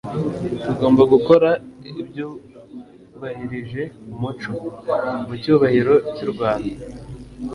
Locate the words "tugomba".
0.63-1.03